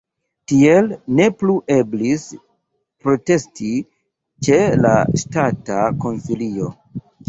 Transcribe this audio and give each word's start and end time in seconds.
Tiel 0.51 0.87
ne 1.19 1.27
plu 1.41 1.57
eblis 1.75 2.25
protesti 3.05 3.71
ĉe 4.51 4.61
la 4.85 4.99
Ŝtata 5.23 5.83
Konsilio. 6.05 6.77